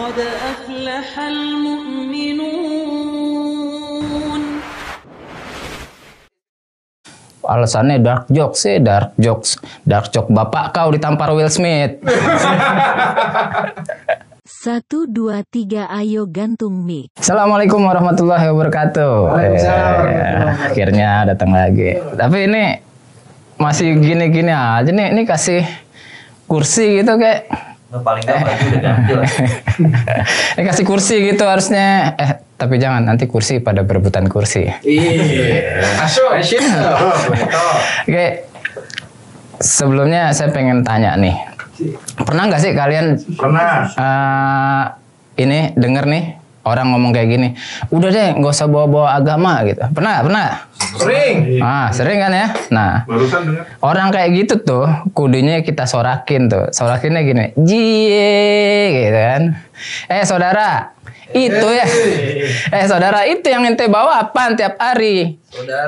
[0.00, 2.86] قد أفلح المؤمنون
[7.46, 9.54] Alasannya dark jokes sih, dark jokes.
[9.86, 12.02] Dark joke bapak kau ditampar Will Smith.
[14.42, 17.14] Satu dua tiga ayo gantung mic.
[17.14, 19.14] Assalamualaikum warahmatullahi wabarakatuh.
[19.38, 19.62] Eh,
[20.74, 21.94] akhirnya datang lagi.
[22.18, 22.82] Tapi ini
[23.62, 25.14] masih gini-gini aja nih.
[25.14, 25.62] Ini kasih
[26.50, 27.46] kursi gitu kayak.
[27.99, 29.27] paling gak baju udah ganti lah.
[30.55, 32.15] ini kasih kursi gitu harusnya.
[32.15, 34.71] Eh tapi jangan nanti kursi pada berebutan kursi.
[34.87, 35.83] Iya.
[35.99, 36.31] Asyik.
[36.39, 36.61] Asyik.
[38.07, 38.27] Oke.
[39.59, 41.35] Sebelumnya saya pengen tanya nih.
[42.21, 43.89] Pernah nggak sih kalian Pernah.
[43.91, 44.83] eh
[45.41, 46.23] ini denger nih
[46.61, 47.47] orang ngomong kayak gini,
[47.89, 49.81] udah deh nggak usah bawa-bawa agama gitu.
[49.91, 50.47] Pernah, pernah?
[50.97, 51.35] Sering.
[51.57, 52.47] Ah, sering kan ya?
[52.69, 53.63] Nah, Barusan dengar.
[53.81, 56.69] orang kayak gitu tuh kudunya kita sorakin tuh.
[56.69, 59.43] Sorakinnya gini, jie gitu kan.
[60.07, 60.93] Eh saudara,
[61.31, 61.85] itu ya.
[62.69, 65.39] Eh saudara, itu yang ente bawa apaan tiap hari?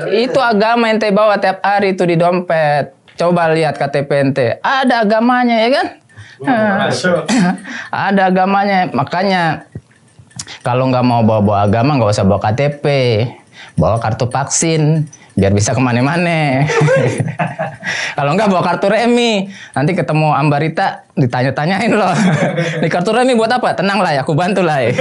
[0.10, 2.96] Itu agama ente bawa tiap hari tuh di dompet.
[3.14, 4.48] Coba lihat KTP ente.
[4.60, 5.88] Ada agamanya ya kan?
[6.44, 6.90] Ah.
[8.10, 8.90] Ada agamanya.
[8.90, 9.70] Makanya
[10.62, 12.86] kalau nggak mau bawa-bawa agama nggak usah bawa KTP.
[13.74, 16.62] Bawa kartu vaksin biar bisa ke mana-mana.
[18.18, 22.14] kalau nggak bawa kartu remi, nanti ketemu Ambarita ditanya-tanyain loh.
[22.86, 23.74] Di kartu remi buat apa?
[23.74, 24.86] Tenang lah ya, aku bantu lah.
[24.86, 24.94] ya.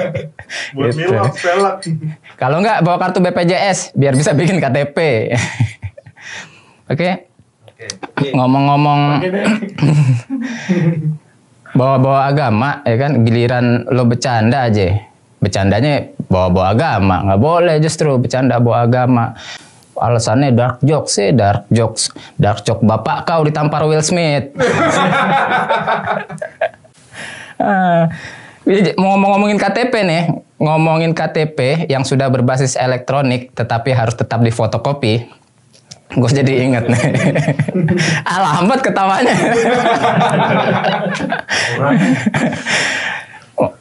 [0.74, 1.14] Buat Gitu.
[1.14, 1.86] pelak.
[2.34, 5.30] Kalau nggak bawa kartu BPJS biar bisa bikin KTP.
[6.90, 7.30] Oke.
[8.34, 9.22] Ngomong-ngomong
[11.74, 15.06] bawa-bawa agama ya kan giliran lo bercanda aja.
[15.40, 19.32] Bercandanya bawa-bawa agama, nggak boleh justru bercanda bawa agama.
[20.00, 22.12] Alasannya dark jokes sih, dark jokes.
[22.36, 24.52] Dark joke bapak kau ditampar Will Smith.
[27.60, 28.08] Ah,
[28.96, 35.28] mau ngomong-ngomongin KTP nih, ngomongin KTP yang sudah berbasis elektronik tetapi harus tetap difotokopi.
[36.10, 37.02] Gue jadi inget nih.
[38.30, 39.34] ah lambat ketawanya.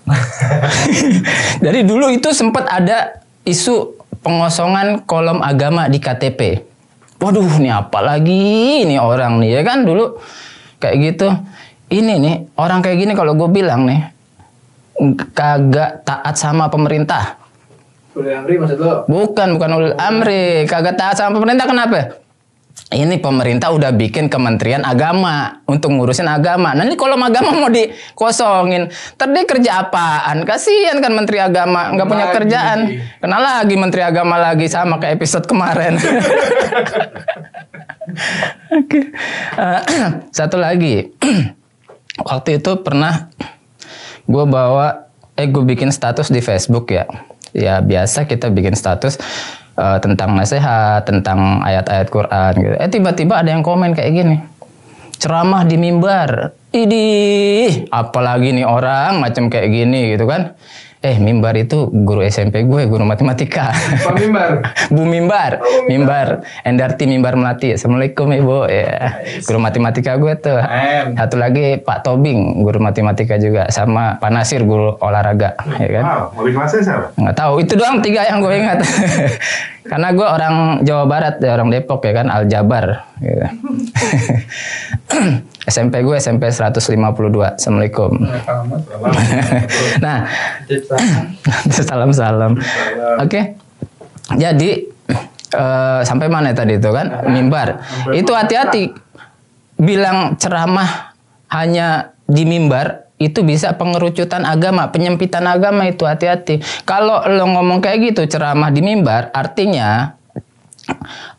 [1.65, 6.65] Jadi dulu itu sempat ada isu pengosongan kolom agama di KTP.
[7.19, 10.19] Waduh, nih apa lagi nih orang nih ya kan dulu
[10.79, 11.27] kayak gitu.
[11.89, 14.05] Ini nih orang kayak gini kalau gue bilang nih
[15.33, 17.39] kagak taat sama pemerintah.
[18.19, 19.07] Ulil Amri maksud lo?
[19.07, 20.67] Bukan, bukan ulil amri.
[20.67, 22.19] Kagak taat sama pemerintah kenapa?
[22.89, 26.73] Ini pemerintah udah bikin kementerian agama untuk ngurusin agama.
[26.73, 30.41] Nah ini kalau agama mau dikosongin, tadi kerja apaan?
[30.41, 32.35] Kasihan kan menteri agama nggak punya Lagi.
[32.41, 32.79] kerjaan.
[33.21, 36.01] Kenal lagi menteri agama lagi sama kayak episode kemarin.
[38.79, 39.13] Oke.
[39.53, 39.81] Eh,
[40.37, 41.13] satu lagi.
[42.29, 43.29] Waktu itu pernah
[44.25, 47.07] gue bawa eh gue bikin status di Facebook ya
[47.55, 49.17] ya biasa kita bikin status
[49.77, 52.75] eh, tentang nasihat tentang ayat-ayat Quran gitu.
[52.77, 54.37] Eh tiba-tiba ada yang komen kayak gini
[55.19, 56.55] ceramah di mimbar.
[56.69, 60.53] Idih apalagi nih orang macam kayak gini gitu kan
[60.99, 63.71] eh mimbar itu guru SMP gue guru matematika
[64.03, 64.51] Pak Mimbar.
[64.95, 65.51] Bu Mimbar,
[65.87, 66.27] Mimbar,
[66.67, 67.71] Endarti Mimbar Melati.
[67.71, 68.67] Assalamualaikum Ibu.
[68.67, 70.59] Ya, guru matematika gue tuh.
[70.59, 71.15] Em.
[71.15, 76.03] Satu lagi Pak Tobing, guru matematika juga, sama Pak Nasir guru olahraga, ya kan?
[76.03, 77.07] Wow, wali kelasnya siapa?
[77.15, 77.53] Nggak tahu.
[77.63, 78.79] Itu doang tiga yang gue ingat.
[79.89, 83.07] Karena gue orang Jawa Barat, ya, orang Depok ya kan, Aljabar.
[83.23, 83.47] Gitu.
[85.69, 87.59] SMP gue SMP 152.
[87.59, 88.11] Assalamualaikum.
[90.03, 90.25] nah,
[91.69, 92.57] salam salam.
[93.21, 93.53] Oke.
[94.33, 94.69] Jadi
[95.53, 97.29] eh, sampai mana tadi itu kan?
[97.29, 97.85] Mimbar.
[98.13, 98.93] Itu hati-hati.
[99.79, 101.15] Bilang ceramah
[101.49, 106.63] hanya di mimbar itu bisa pengerucutan agama, penyempitan agama itu hati-hati.
[106.87, 110.15] Kalau lo ngomong kayak gitu ceramah di mimbar, artinya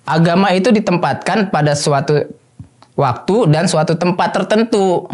[0.04, 2.39] agama itu ditempatkan pada suatu
[3.00, 5.08] waktu dan suatu tempat tertentu.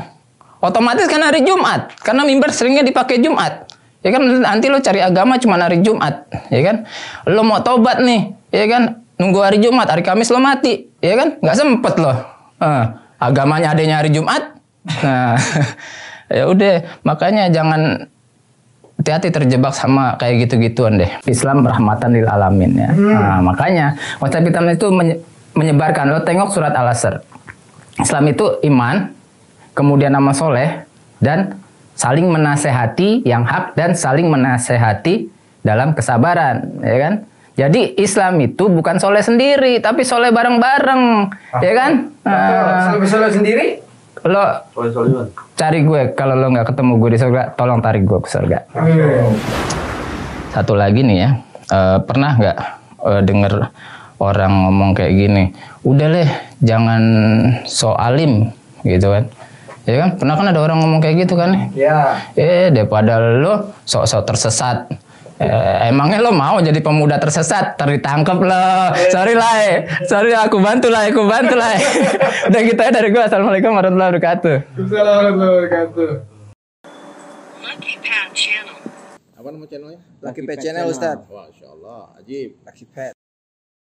[0.59, 3.71] Otomatis kan hari Jumat, karena mimbar seringnya dipakai Jumat.
[4.03, 6.77] Ya kan nanti lo cari agama cuma hari Jumat, ya kan?
[7.27, 8.83] Lo mau tobat nih, ya kan?
[9.17, 11.39] Nunggu hari Jumat, hari Kamis lo mati, ya kan?
[11.39, 12.13] Nggak sempet lo.
[12.59, 12.85] Eh,
[13.21, 14.59] agamanya adanya hari Jumat.
[15.03, 15.37] Nah,
[16.41, 18.07] ya udah, makanya jangan
[18.97, 21.11] hati-hati terjebak sama kayak gitu-gituan deh.
[21.29, 22.91] Islam rahmatan lil alamin ya.
[22.91, 25.21] Nah, makanya WhatsApp hitam itu menye-
[25.53, 26.11] menyebarkan.
[26.11, 27.21] Lo tengok surat Al-Asr.
[27.97, 29.09] Islam itu iman,
[29.73, 30.85] kemudian nama soleh,
[31.19, 31.57] dan
[31.97, 35.33] saling menasehati yang hak dan saling menasehati
[35.65, 37.15] dalam kesabaran, ya kan?
[37.57, 41.93] Jadi Islam itu bukan soleh sendiri, tapi soleh bareng-bareng, ya kan?
[42.21, 43.87] Nah, Sampai solo sendiri?
[44.27, 44.43] lo
[44.75, 45.27] Soleh Solihun.
[45.55, 48.59] cari gue kalau lo nggak ketemu gue di surga tolong tarik gue ke surga
[50.51, 51.31] satu lagi nih ya
[51.69, 52.57] eh, pernah nggak
[53.07, 53.53] eh, denger
[54.17, 55.45] orang ngomong kayak gini
[55.85, 56.31] udah leh
[56.65, 57.03] jangan
[57.69, 58.51] so alim
[58.87, 59.25] gitu kan.
[59.87, 60.19] Ya kan?
[60.19, 61.71] Pernah kan ada orang ngomong kayak gitu kan?
[61.79, 62.19] Ya.
[62.35, 64.91] eh daripada lo sok-sok tersesat.
[65.37, 67.79] Eh, emangnya lo mau jadi pemuda tersesat?
[67.79, 68.67] Tertangkap lo.
[69.15, 69.87] Sorry lah eh.
[70.11, 71.77] sorry aku bantu lah aku bantu lah
[72.51, 74.57] udah gitu ya dari gue assalamualaikum warahmatullahi wabarakatuh.
[74.75, 76.11] Assalamualaikum warahmatullahi wabarakatuh.
[80.25, 80.85] Lucky Pet Channel.
[80.91, 81.23] Ustaz.
[81.31, 82.59] Masya Allah, ajib.
[82.67, 83.26] Lucky Pet.